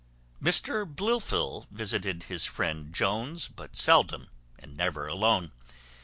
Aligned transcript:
Mr 0.41 0.83
Blifil 0.83 1.67
visited 1.69 2.23
his 2.23 2.43
friend 2.47 2.91
Jones 2.91 3.47
but 3.47 3.75
seldom, 3.75 4.31
and 4.57 4.75
never 4.75 5.05
alone. 5.05 5.51